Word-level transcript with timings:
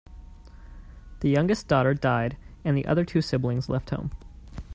The 1.19 1.29
youngest 1.29 1.67
daughter 1.67 1.93
died 1.93 2.35
and 2.65 2.75
the 2.75 2.87
other 2.87 3.05
two 3.05 3.21
siblings 3.21 3.69
left 3.69 3.91
home. 3.91 4.09